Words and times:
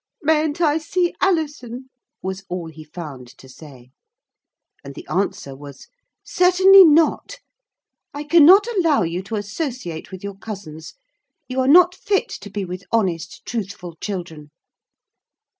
'Mayn't 0.23 0.59
I 0.61 0.79
see 0.79 1.13
Alison?' 1.21 1.91
was 2.23 2.43
all 2.49 2.71
he 2.71 2.83
found 2.83 3.27
to 3.37 3.47
say. 3.47 3.91
And 4.83 4.95
the 4.95 5.05
answer 5.07 5.55
was, 5.55 5.89
'Certainly 6.23 6.85
not. 6.85 7.37
I 8.11 8.23
cannot 8.23 8.65
allow 8.77 9.03
you 9.03 9.21
to 9.21 9.35
associate 9.35 10.11
with 10.11 10.23
your 10.23 10.37
cousins. 10.37 10.95
You 11.47 11.59
are 11.59 11.67
not 11.67 11.93
fit 11.93 12.29
to 12.29 12.49
be 12.49 12.65
with 12.65 12.83
honest, 12.91 13.45
truthful 13.45 13.95
children.' 13.97 14.49